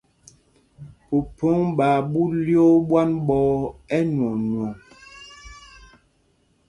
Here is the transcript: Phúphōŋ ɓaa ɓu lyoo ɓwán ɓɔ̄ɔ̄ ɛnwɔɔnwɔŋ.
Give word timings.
Phúphōŋ 1.05 1.59
ɓaa 1.77 1.97
ɓu 2.11 2.21
lyoo 2.45 2.73
ɓwán 2.87 3.09
ɓɔ̄ɔ̄ 3.27 3.57
ɛnwɔɔnwɔŋ. 3.97 4.71